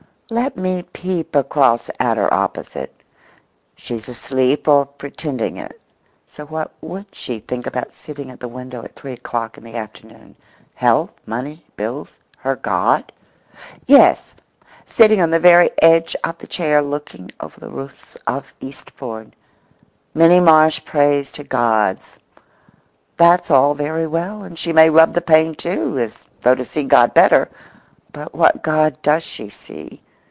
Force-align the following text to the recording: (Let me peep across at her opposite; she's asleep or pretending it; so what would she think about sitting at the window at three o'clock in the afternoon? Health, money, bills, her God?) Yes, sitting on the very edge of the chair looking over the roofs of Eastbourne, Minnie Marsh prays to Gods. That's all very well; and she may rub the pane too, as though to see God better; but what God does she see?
(Let 0.33 0.55
me 0.55 0.81
peep 0.93 1.35
across 1.35 1.89
at 1.99 2.15
her 2.15 2.33
opposite; 2.33 2.95
she's 3.75 4.07
asleep 4.07 4.65
or 4.65 4.85
pretending 4.85 5.57
it; 5.57 5.77
so 6.25 6.45
what 6.45 6.71
would 6.79 7.07
she 7.13 7.41
think 7.41 7.67
about 7.67 7.93
sitting 7.93 8.31
at 8.31 8.39
the 8.39 8.47
window 8.47 8.81
at 8.81 8.95
three 8.95 9.11
o'clock 9.11 9.57
in 9.57 9.63
the 9.65 9.75
afternoon? 9.75 10.37
Health, 10.73 11.11
money, 11.25 11.65
bills, 11.75 12.17
her 12.37 12.55
God?) 12.55 13.11
Yes, 13.87 14.33
sitting 14.85 15.19
on 15.19 15.31
the 15.31 15.37
very 15.39 15.69
edge 15.81 16.15
of 16.23 16.37
the 16.37 16.47
chair 16.47 16.81
looking 16.81 17.29
over 17.41 17.59
the 17.59 17.67
roofs 17.69 18.15
of 18.25 18.53
Eastbourne, 18.61 19.33
Minnie 20.13 20.39
Marsh 20.39 20.81
prays 20.85 21.29
to 21.33 21.43
Gods. 21.43 22.17
That's 23.17 23.51
all 23.51 23.73
very 23.73 24.07
well; 24.07 24.43
and 24.45 24.57
she 24.57 24.71
may 24.71 24.89
rub 24.89 25.13
the 25.13 25.19
pane 25.19 25.55
too, 25.55 25.99
as 25.99 26.25
though 26.39 26.55
to 26.55 26.63
see 26.63 26.83
God 26.83 27.13
better; 27.13 27.49
but 28.13 28.33
what 28.33 28.63
God 28.63 28.95
does 29.01 29.23
she 29.25 29.49
see? 29.49 30.01